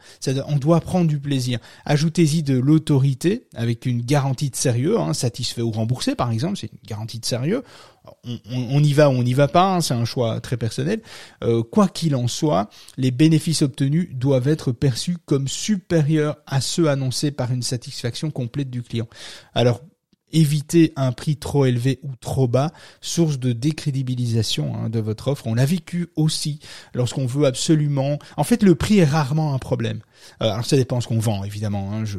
[0.48, 1.59] on doit prendre du plaisir.
[1.85, 6.70] Ajoutez-y de l'autorité avec une garantie de sérieux, hein, satisfait ou remboursé par exemple, c'est
[6.72, 7.62] une garantie de sérieux.
[8.50, 11.00] On, y va ou on n'y va pas, hein, c'est un choix très personnel.
[11.42, 16.90] Euh, quoi qu'il en soit, les bénéfices obtenus doivent être perçus comme supérieurs à ceux
[16.90, 19.09] annoncés par une satisfaction complète du client.
[19.54, 19.80] Alors
[20.35, 25.47] éviter un prix trop élevé ou trop bas, source de décrédibilisation hein, de votre offre.
[25.47, 26.59] On l'a vécu aussi
[26.92, 28.18] lorsqu'on veut absolument.
[28.37, 30.01] En fait, le prix est rarement un problème.
[30.42, 31.92] Euh, alors ça dépend ce qu'on vend, évidemment.
[31.92, 32.18] Hein, je,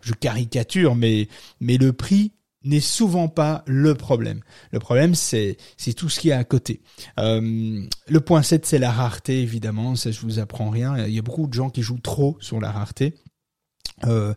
[0.00, 1.28] je caricature, mais
[1.60, 2.32] mais le prix
[2.64, 4.40] n'est souvent pas le problème.
[4.72, 6.80] Le problème, c'est c'est tout ce qui est à côté.
[7.18, 9.96] Euh, le point 7, c'est la rareté, évidemment.
[9.96, 11.06] Ça, je vous apprends rien.
[11.06, 13.14] Il y a beaucoup de gens qui jouent trop sur la rareté.
[14.06, 14.34] Euh,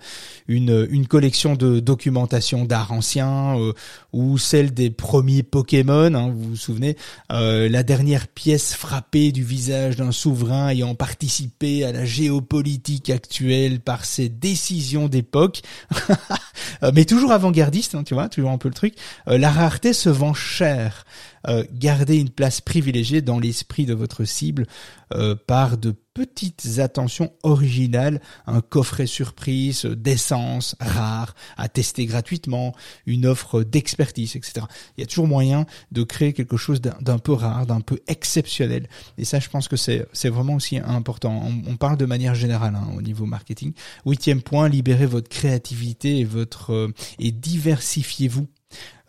[0.49, 3.71] une, une collection de documentation d'art ancien euh,
[4.11, 6.97] ou celle des premiers Pokémon, hein, vous vous souvenez,
[7.31, 13.79] euh, la dernière pièce frappée du visage d'un souverain ayant participé à la géopolitique actuelle
[13.79, 15.61] par ses décisions d'époque,
[16.93, 18.95] mais toujours avant-gardiste, hein, tu vois, toujours un peu le truc.
[19.27, 21.05] la rareté se vend cher.
[21.73, 24.65] Gardez une place privilégiée dans l'esprit de votre cible
[25.47, 32.73] par de petites attentions originales, un coffret surprise d'essence rare à tester gratuitement,
[33.05, 34.65] une offre d'expertise, etc.
[34.97, 38.87] Il y a toujours moyen de créer quelque chose d'un peu rare, d'un peu exceptionnel.
[39.17, 41.43] Et ça, je pense que c'est vraiment aussi important.
[41.67, 43.73] On, parle de manière générale hein, au niveau marketing.
[44.05, 48.47] Huitième point, libérez votre créativité et votre euh, et diversifiez-vous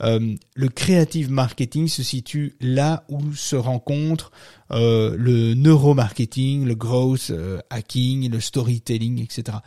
[0.02, 4.32] euh, le creative marketing se situe là où se rencontrent
[4.70, 9.58] euh, le neuromarketing, le growth euh, hacking, le storytelling, etc.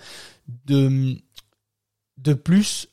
[0.65, 1.17] De,
[2.17, 2.89] de plus,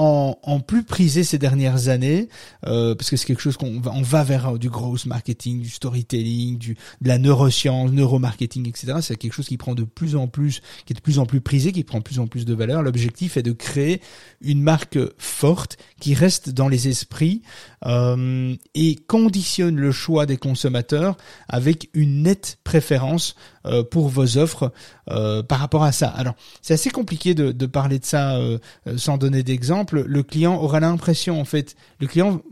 [0.00, 2.28] en, plus prisé ces dernières années
[2.66, 6.58] euh, parce que c'est quelque chose qu'on va vers euh, du growth marketing, du storytelling,
[7.00, 8.94] de la neuroscience, neuromarketing, etc.
[9.00, 11.40] C'est quelque chose qui prend de plus en plus, qui est de plus en plus
[11.40, 12.82] prisé, qui prend de plus en plus de valeur.
[12.82, 14.00] L'objectif est de créer
[14.40, 17.42] une marque forte qui reste dans les esprits
[17.84, 21.16] euh, et conditionne le choix des consommateurs
[21.48, 23.34] avec une nette préférence
[23.66, 24.72] euh, pour vos offres
[25.10, 26.08] euh, par rapport à ça.
[26.08, 28.58] Alors, c'est assez compliqué de, de, parler de ça euh,
[28.96, 30.04] sans donner d'exemple.
[30.06, 32.42] Le client aura l'impression, en fait, le client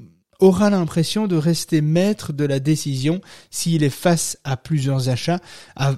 [0.41, 5.41] aura l'impression de rester maître de la décision s'il est face à plusieurs achats.
[5.77, 5.95] À,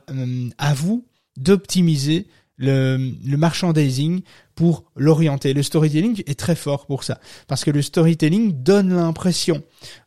[0.59, 2.27] à vous d'optimiser
[2.59, 4.23] le, le merchandising
[4.59, 5.55] pour l'orienter.
[5.55, 9.63] Le storytelling est très fort pour ça, parce que le storytelling donne l'impression,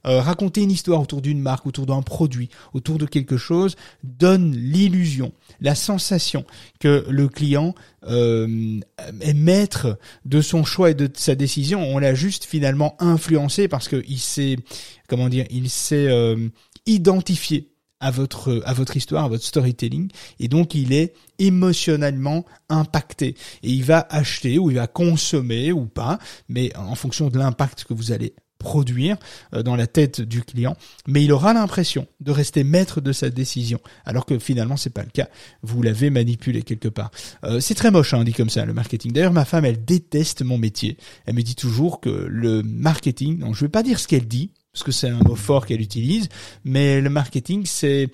[0.05, 4.53] euh, raconter une histoire autour d'une marque, autour d'un produit, autour de quelque chose, donne
[4.53, 6.43] l'illusion, la sensation
[6.81, 7.73] que le client
[8.07, 8.81] euh,
[9.21, 11.81] est maître de son choix et de sa décision.
[11.81, 14.57] On l'a juste finalement influencé parce qu'il s'est,
[15.07, 16.49] comment dire, il s'est euh,
[16.85, 17.70] identifié
[18.01, 20.09] à votre à votre histoire, à votre storytelling,
[20.39, 25.85] et donc il est émotionnellement impacté et il va acheter ou il va consommer ou
[25.85, 29.17] pas, mais en fonction de l'impact que vous allez produire
[29.55, 33.29] euh, dans la tête du client, mais il aura l'impression de rester maître de sa
[33.29, 35.29] décision, alors que finalement c'est pas le cas.
[35.63, 37.11] Vous l'avez manipulé quelque part.
[37.43, 39.11] Euh, c'est très moche, hein, dit comme ça, le marketing.
[39.13, 40.97] D'ailleurs, ma femme, elle déteste mon métier.
[41.25, 44.51] Elle me dit toujours que le marketing, non, je vais pas dire ce qu'elle dit,
[44.73, 46.29] parce que c'est un mot fort qu'elle utilise,
[46.63, 48.09] mais le marketing, c'est,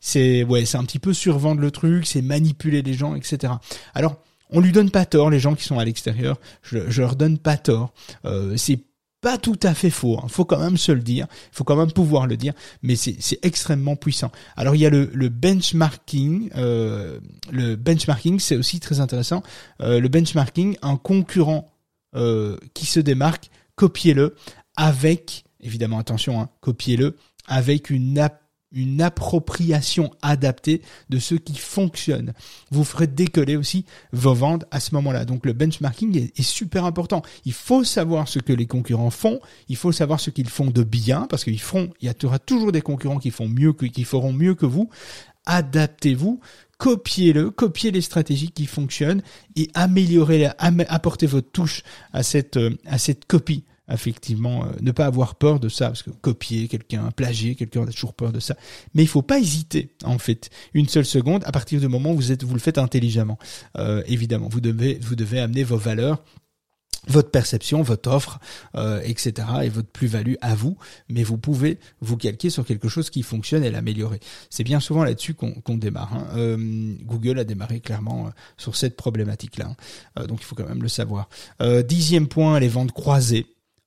[0.00, 3.54] c'est, ouais, c'est un petit peu survendre le truc, c'est manipuler les gens, etc.
[3.94, 7.16] Alors, on lui donne pas tort, les gens qui sont à l'extérieur, je, je leur
[7.16, 7.92] donne pas tort.
[8.24, 8.84] Euh, c'est
[9.20, 10.28] pas tout à fait faux, hein.
[10.28, 13.96] faut quand même se le dire, faut quand même pouvoir le dire, mais c'est extrêmement
[13.96, 14.30] puissant.
[14.56, 17.18] Alors il y a le, le benchmarking, euh,
[17.50, 19.42] le benchmarking c'est aussi très intéressant.
[19.80, 21.72] Euh, le benchmarking, un concurrent
[22.14, 24.36] euh, qui se démarque, copiez-le
[24.76, 27.16] avec évidemment attention, hein, copiez-le
[27.46, 28.28] avec une,
[28.72, 32.32] une appropriation adaptée de ce qui fonctionne.
[32.70, 35.24] Vous ferez décoller aussi vos ventes à ce moment-là.
[35.24, 37.22] Donc le benchmarking est, super important.
[37.44, 40.82] Il faut savoir ce que les concurrents font, il faut savoir ce qu'ils font de
[40.82, 44.04] bien, parce qu'ils feront, il y aura toujours des concurrents qui font mieux que, qui
[44.04, 44.90] feront mieux que vous.
[45.46, 46.40] Adaptez-vous,
[46.78, 49.22] copiez-le, copiez les stratégies qui fonctionnent
[49.54, 55.06] et améliorez, apportez votre touche à cette, euh, à cette copie effectivement euh, ne pas
[55.06, 58.40] avoir peur de ça parce que copier quelqu'un, plagier quelqu'un, on a toujours peur de
[58.40, 58.56] ça.
[58.94, 62.16] Mais il faut pas hésiter en fait une seule seconde à partir du moment où
[62.16, 63.38] vous êtes vous le faites intelligemment.
[63.78, 66.22] Euh, évidemment, vous devez vous devez amener vos valeurs
[67.08, 68.40] votre perception, votre offre,
[68.74, 69.46] euh, etc.
[69.62, 70.76] et votre plus-value à vous,
[71.08, 74.18] mais vous pouvez vous calquer sur quelque chose qui fonctionne et l'améliorer.
[74.50, 76.12] C'est bien souvent là-dessus qu'on démarre.
[76.14, 76.26] Hein.
[76.34, 79.76] Euh, Google a démarré clairement sur cette problématique-là,
[80.16, 80.26] hein.
[80.26, 81.28] donc il faut quand même le savoir.
[81.84, 83.46] dixième point, les ventes croisées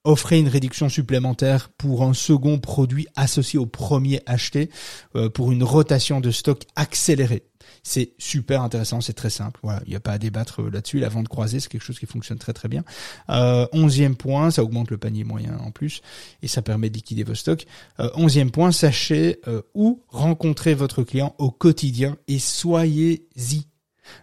[0.10, 4.72] offrez une réduction supplémentaire pour un second produit associé au premier acheté
[5.16, 7.44] euh, pour une rotation de stock accélérée.
[7.84, 9.62] C'est super intéressant, c'est très simple.
[9.86, 11.00] Il n'y a pas à débattre euh, là-dessus.
[11.00, 12.84] La vente croisée, c'est quelque chose qui fonctionne très très bien.
[13.30, 16.02] Euh, onzième point, ça augmente le panier moyen en plus
[16.42, 17.68] et ça permet de liquider vos stocks.
[18.16, 19.40] Onzième point, sachez
[19.76, 23.66] où rencontrer votre client au quotidien et soyez-y.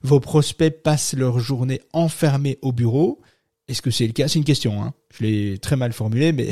[0.03, 3.20] Vos prospects passent leur journée enfermés au bureau.
[3.68, 4.29] Est-ce que c'est le cas?
[4.29, 4.83] C'est une question.
[4.83, 4.94] Hein.
[5.18, 6.50] Je l'ai très mal formulé, mais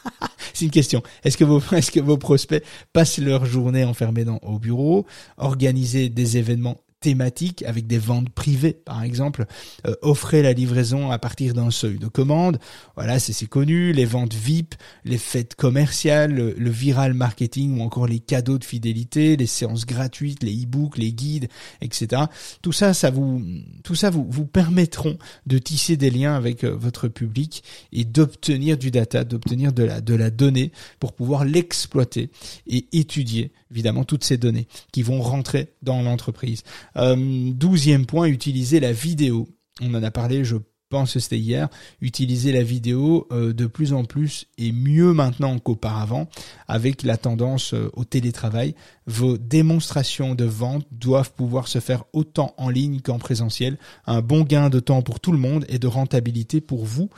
[0.52, 1.02] c'est une question.
[1.24, 6.08] Est-ce que vos est-ce que vos prospects passent leur journée enfermés dans au bureau, organiser
[6.08, 9.46] des événements thématiques avec des ventes privées, par exemple,
[9.86, 12.58] euh, offrez la livraison à partir d'un seuil de commande.
[12.96, 13.92] Voilà, c'est connu.
[13.92, 19.36] Les ventes VIP, les fêtes commerciales, le, viral marketing ou encore les cadeaux de fidélité,
[19.36, 21.48] les séances gratuites, les e-books, les guides,
[21.80, 22.22] etc.
[22.60, 23.40] Tout ça, ça vous,
[23.84, 25.16] tout ça vous, vous permettront
[25.46, 30.00] de tisser des liens avec euh, votre public et d'obtenir du data, d'obtenir de la,
[30.00, 32.30] de la donnée pour pouvoir l'exploiter
[32.66, 36.62] et étudier évidemment toutes ces données qui vont rentrer dans l'entreprise.
[36.96, 39.48] Euh, douzième point, utiliser la vidéo.
[39.80, 40.56] On en a parlé, je
[40.88, 41.68] pense que c'était hier,
[42.00, 46.28] utiliser la vidéo euh, de plus en plus et mieux maintenant qu'auparavant
[46.68, 48.74] avec la tendance euh, au télétravail.
[49.06, 53.78] Vos démonstrations de vente doivent pouvoir se faire autant en ligne qu'en présentiel.
[54.06, 57.10] Un bon gain de temps pour tout le monde et de rentabilité pour vous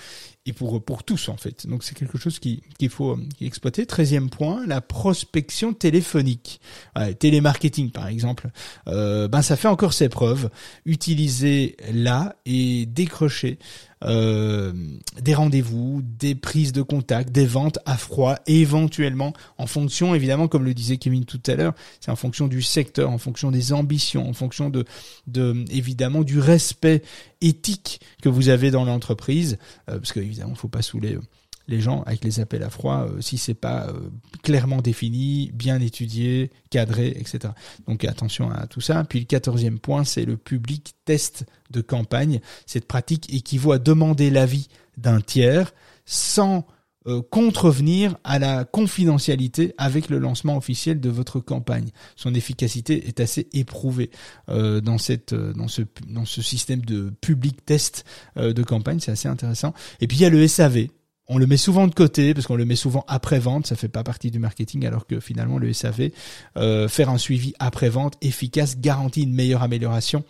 [0.49, 1.67] et pour, pour tous en fait.
[1.67, 3.85] Donc c'est quelque chose qu'il faut euh, exploiter.
[3.87, 6.61] Treizième point, la prospection téléphonique.
[7.19, 8.51] télémarketing par exemple.
[8.87, 10.51] Euh, ben ça fait encore ses preuves.
[10.87, 13.59] Utilisez-la et décrochez
[14.05, 14.73] euh,
[15.21, 20.65] des rendez-vous, des prises de contact, des ventes à froid, éventuellement en fonction, évidemment, comme
[20.65, 24.29] le disait Kevin tout à l'heure, c'est en fonction du secteur, en fonction des ambitions,
[24.29, 24.85] en fonction de,
[25.27, 27.03] de évidemment du respect
[27.41, 29.59] éthique que vous avez dans l'entreprise,
[29.89, 31.21] euh, parce qu'évidemment, il faut pas saouler euh,
[31.69, 34.11] les gens avec les appels à froid euh, si c'est pas euh,
[34.43, 37.53] clairement défini, bien étudié, cadré, etc.
[37.87, 39.05] Donc attention à tout ça.
[39.05, 42.41] Puis le quatorzième point, c'est le public test de campagne.
[42.67, 45.73] Cette pratique équivaut à demander l'avis d'un tiers
[46.07, 46.67] sans
[47.07, 51.91] euh, contrevenir à la confidentialité avec le lancement officiel de votre campagne.
[52.17, 54.11] Son efficacité est assez éprouvée
[54.49, 58.05] dans cette dans ce dans ce système de public test
[58.37, 59.75] de campagne, c'est assez intéressant.
[60.01, 60.89] Et puis il y a le SAV
[61.29, 63.89] on le met souvent de côté parce qu'on le met souvent après vente, ça fait
[63.89, 66.11] pas partie du marketing alors que finalement le SAV
[66.57, 70.25] euh, faire un suivi après vente efficace garantit une meilleure amélioration,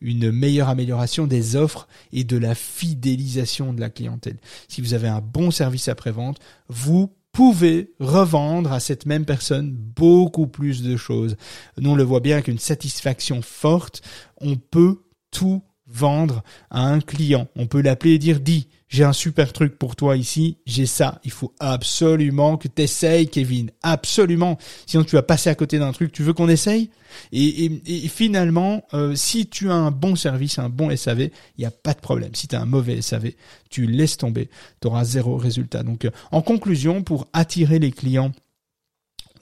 [0.00, 4.36] une meilleure amélioration des offres et de la fidélisation de la clientèle.
[4.68, 6.38] Si vous avez un bon service après vente,
[6.68, 11.36] vous pouvez revendre à cette même personne beaucoup plus de choses.
[11.78, 14.02] Nous on le voit bien avec une satisfaction forte,
[14.40, 15.62] on peut tout
[15.92, 17.48] vendre à un client.
[17.56, 21.18] On peut l'appeler et dire dis j'ai un super truc pour toi ici, j'ai ça.
[21.24, 23.70] Il faut absolument que tu essayes, Kevin.
[23.82, 24.58] Absolument.
[24.84, 26.12] Sinon, tu vas passer à côté d'un truc.
[26.12, 26.90] Tu veux qu'on essaye?
[27.32, 31.64] Et, et, finalement, euh, si tu as un bon service, un bon SAV, il n'y
[31.64, 32.34] a pas de problème.
[32.34, 33.32] Si tu as un mauvais SAV,
[33.70, 34.50] tu laisses tomber.
[34.82, 35.82] Tu auras zéro résultat.
[35.82, 38.32] Donc, euh, en conclusion, pour attirer les clients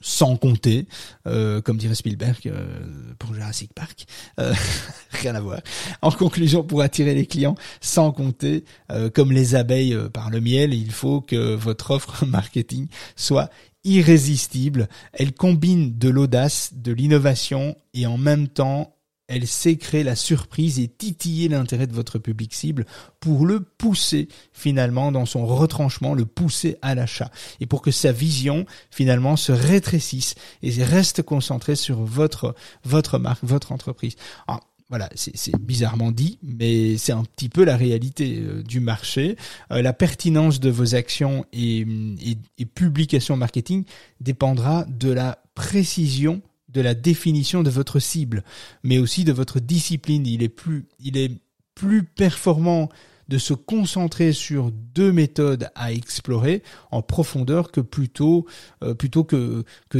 [0.01, 0.87] sans compter,
[1.27, 2.65] euh, comme dirait Spielberg euh,
[3.19, 4.05] pour Jurassic Park,
[4.39, 4.53] euh,
[5.11, 5.61] rien à voir.
[6.01, 8.65] En conclusion, pour attirer les clients, sans compter,
[9.13, 13.49] comme les abeilles par le miel, il faut que votre offre marketing soit
[13.83, 14.89] irrésistible.
[15.13, 18.95] Elle combine de l'audace, de l'innovation et en même temps
[19.31, 22.85] elle sait créer la surprise et titiller l'intérêt de votre public cible
[23.21, 28.11] pour le pousser finalement dans son retranchement, le pousser à l'achat et pour que sa
[28.11, 34.15] vision finalement se rétrécisse et reste concentrée sur votre votre marque, votre entreprise.
[34.89, 39.37] Voilà, c'est bizarrement dit, mais c'est un petit peu la réalité euh, du marché.
[39.71, 43.85] Euh, la pertinence de vos actions et, et, et publications marketing
[44.19, 46.41] dépendra de la précision
[46.73, 48.43] de la définition de votre cible,
[48.83, 50.25] mais aussi de votre discipline.
[50.25, 51.31] Il est plus, il est
[51.75, 52.89] plus performant
[53.27, 58.45] de se concentrer sur deux méthodes à explorer en profondeur que plutôt
[58.83, 59.99] euh, plutôt que que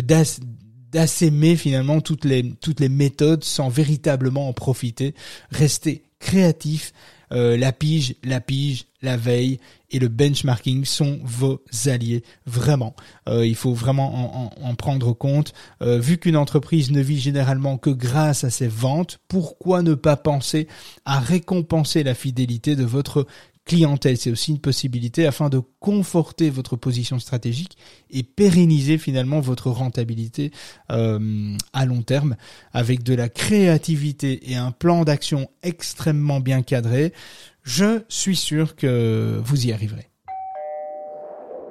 [1.56, 5.16] finalement toutes les toutes les méthodes sans véritablement en profiter.
[5.50, 6.94] Rester créatif,
[7.32, 9.60] euh, la pige, la pige, la veille
[9.90, 12.96] et le benchmarking sont vos alliés, vraiment.
[13.28, 15.54] Euh, il faut vraiment en, prendre compte.
[15.82, 20.16] Euh, vu qu'une entreprise ne vit généralement que grâce à ses ventes, pourquoi ne pas
[20.16, 20.68] penser
[21.06, 23.26] à récompenser la fidélité de votre
[23.66, 24.18] clientèle.
[24.18, 27.78] C'est aussi une possibilité afin de conforter votre position stratégique
[28.10, 30.52] et pérenniser finalement votre rentabilité
[30.92, 32.36] euh, à long terme
[32.74, 37.14] avec de la créativité et un plan d'action extrêmement bien cadré.
[37.64, 40.11] Je suis sûr que vous y arriverez.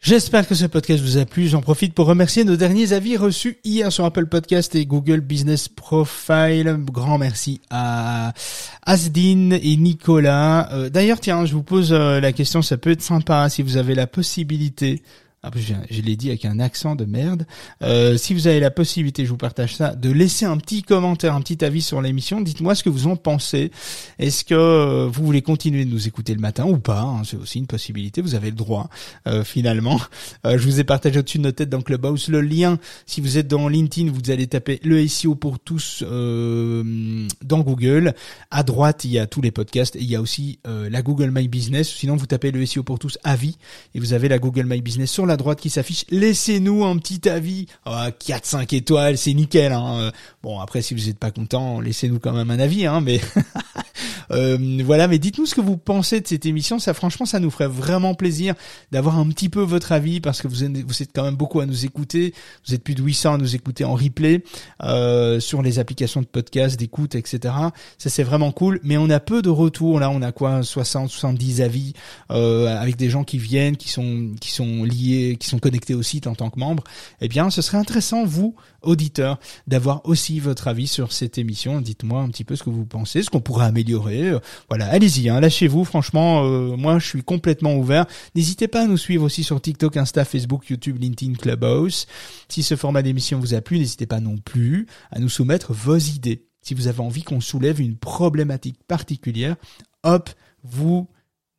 [0.00, 1.48] J'espère que ce podcast vous a plu.
[1.48, 5.68] J'en profite pour remercier nos derniers avis reçus hier sur Apple Podcast et Google Business
[5.68, 6.76] Profile.
[6.84, 8.32] Grand merci à
[8.86, 10.72] Asdin et Nicolas.
[10.72, 13.76] Euh, d'ailleurs, tiens, je vous pose euh, la question, ça peut être sympa si vous
[13.76, 15.02] avez la possibilité
[15.44, 17.46] ah, je, je l'ai dit avec un accent de merde.
[17.82, 21.34] Euh, si vous avez la possibilité, je vous partage ça, de laisser un petit commentaire,
[21.34, 22.40] un petit avis sur l'émission.
[22.40, 23.70] Dites-moi ce que vous en pensez.
[24.18, 27.36] Est-ce que euh, vous voulez continuer de nous écouter le matin ou pas hein, C'est
[27.36, 28.20] aussi une possibilité.
[28.20, 28.90] Vous avez le droit,
[29.28, 30.00] euh, finalement.
[30.44, 32.80] je vous ai partagé au-dessus de notre tête dans Clubhouse le lien.
[33.06, 38.12] Si vous êtes dans LinkedIn, vous allez taper le SEO pour tous dans Google.
[38.50, 39.94] À droite, il y a tous les podcasts.
[39.94, 41.88] Et il y a aussi la Google My Business.
[41.88, 43.56] Sinon, vous tapez le SEO pour tous avis
[43.94, 46.04] et vous avez la Google My Business sur la droite qui s'affiche.
[46.10, 47.66] Laissez-nous un petit avis.
[47.86, 49.72] 4-5 étoiles, c'est nickel.
[49.72, 50.10] Hein.
[50.42, 52.86] Bon, après, si vous n'êtes pas content, laissez-nous quand même un avis.
[52.86, 53.20] Hein, mais
[54.30, 56.78] euh, voilà, mais dites-nous ce que vous pensez de cette émission.
[56.78, 58.54] Ça, franchement, ça nous ferait vraiment plaisir
[58.92, 61.60] d'avoir un petit peu votre avis parce que vous êtes, vous êtes quand même beaucoup
[61.60, 62.34] à nous écouter.
[62.66, 64.42] Vous êtes plus de 800 à nous écouter en replay
[64.82, 67.54] euh, sur les applications de podcast, d'écoute, etc.
[67.98, 68.80] Ça, c'est vraiment cool.
[68.82, 70.00] Mais on a peu de retours.
[70.00, 70.62] Là, on a quoi?
[70.62, 71.92] 60, 70 avis
[72.30, 76.02] euh, avec des gens qui viennent, qui sont, qui sont liés qui sont connectés au
[76.02, 76.84] site en tant que membres,
[77.20, 81.80] eh bien, ce serait intéressant, vous, auditeurs, d'avoir aussi votre avis sur cette émission.
[81.80, 84.30] Dites-moi un petit peu ce que vous pensez, ce qu'on pourrait améliorer.
[84.30, 84.38] Euh,
[84.68, 85.84] voilà, allez-y, hein, lâchez-vous.
[85.84, 88.06] Franchement, euh, moi, je suis complètement ouvert.
[88.34, 92.06] N'hésitez pas à nous suivre aussi sur TikTok, Insta, Facebook, YouTube, LinkedIn, Clubhouse.
[92.48, 95.98] Si ce format d'émission vous a plu, n'hésitez pas non plus à nous soumettre vos
[95.98, 96.44] idées.
[96.62, 99.56] Si vous avez envie qu'on soulève une problématique particulière,
[100.02, 100.30] hop,
[100.64, 101.08] vous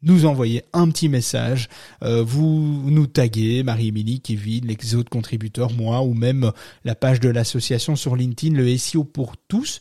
[0.01, 1.67] nous envoyer un petit message,
[2.03, 6.51] euh, vous nous taguez, Marie-Émilie, Kevin, les autres contributeurs, moi, ou même
[6.85, 9.79] la page de l'association sur LinkedIn, le SEO pour tous.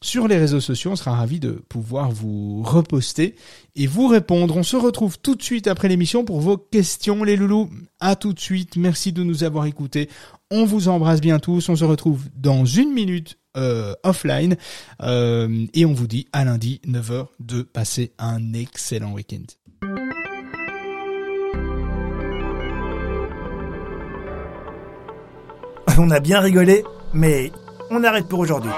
[0.00, 3.34] Sur les réseaux sociaux, on sera ravi de pouvoir vous reposter
[3.74, 4.56] et vous répondre.
[4.56, 7.68] On se retrouve tout de suite après l'émission pour vos questions, les loulous.
[7.98, 8.76] À tout de suite.
[8.76, 10.08] Merci de nous avoir écoutés.
[10.52, 11.68] On vous embrasse bien tous.
[11.68, 14.56] On se retrouve dans une minute euh, offline.
[15.02, 19.44] Euh, et on vous dit à lundi 9h de passer un excellent week-end.
[25.98, 27.50] On a bien rigolé, mais
[27.90, 28.70] on arrête pour aujourd'hui.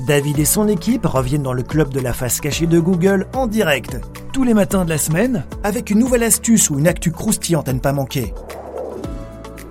[0.00, 3.46] David et son équipe reviennent dans le club de la face cachée de Google en
[3.46, 3.96] direct,
[4.32, 7.72] tous les matins de la semaine, avec une nouvelle astuce ou une actu croustillante à
[7.72, 8.34] ne pas manquer.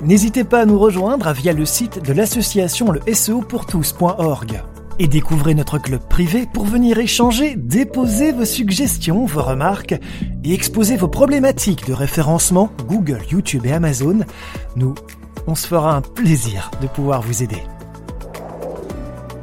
[0.04, 4.62] N'hésitez pas à nous rejoindre via le site de l'association le SEOpourtous.org
[5.00, 9.96] et découvrez notre club privé pour venir échanger, déposer vos suggestions, vos remarques
[10.44, 14.20] et exposer vos problématiques de référencement Google, YouTube et Amazon.
[14.76, 14.94] Nous,
[15.48, 17.64] on se fera un plaisir de pouvoir vous aider.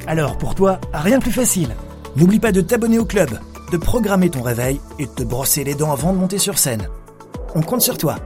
[0.07, 1.75] Alors pour toi, rien de plus facile.
[2.17, 3.31] N'oublie pas de t'abonner au club,
[3.73, 6.87] de programmer ton réveil et de te brosser les dents avant de monter sur scène.
[7.55, 8.17] On compte sur toi.